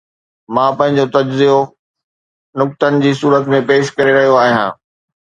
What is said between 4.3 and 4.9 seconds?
آهيان.